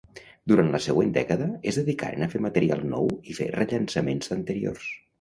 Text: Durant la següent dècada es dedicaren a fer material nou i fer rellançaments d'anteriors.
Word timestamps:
Durant 0.51 0.71
la 0.75 0.79
següent 0.85 1.11
dècada 1.17 1.49
es 1.73 1.79
dedicaren 1.81 2.27
a 2.27 2.31
fer 2.33 2.43
material 2.49 2.85
nou 2.97 3.15
i 3.35 3.39
fer 3.43 3.51
rellançaments 3.55 4.35
d'anteriors. 4.37 4.95